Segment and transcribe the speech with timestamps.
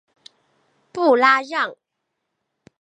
[0.91, 1.75] 布拉让。